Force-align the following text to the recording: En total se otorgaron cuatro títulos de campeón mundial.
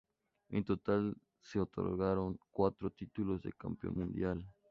En 0.49 0.63
total 0.65 1.15
se 1.39 1.59
otorgaron 1.59 2.39
cuatro 2.49 2.89
títulos 2.89 3.43
de 3.43 3.53
campeón 3.53 3.93
mundial. 3.99 4.43